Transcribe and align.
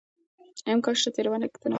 امکان 0.73 0.93
شته 1.01 1.09
تېروتنه 1.15 1.47
کمه 1.53 1.61
شي. 1.67 1.69